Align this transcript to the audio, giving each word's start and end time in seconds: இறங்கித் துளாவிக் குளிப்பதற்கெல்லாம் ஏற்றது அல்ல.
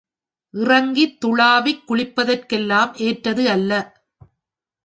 இறங்கித் 0.53 1.17
துளாவிக் 1.19 1.83
குளிப்பதற்கெல்லாம் 1.87 2.97
ஏற்றது 2.97 3.49
அல்ல. 3.49 3.71